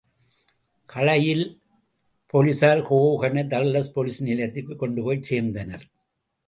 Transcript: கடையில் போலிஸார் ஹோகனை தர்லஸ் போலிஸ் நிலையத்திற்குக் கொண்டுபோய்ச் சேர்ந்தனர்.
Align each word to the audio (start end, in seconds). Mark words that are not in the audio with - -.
கடையில் 0.85 1.61
போலிஸார் 2.33 2.81
ஹோகனை 2.89 3.45
தர்லஸ் 3.45 3.91
போலிஸ் 3.95 4.23
நிலையத்திற்குக் 4.23 4.81
கொண்டுபோய்ச் 4.81 5.23
சேர்ந்தனர். 5.29 5.81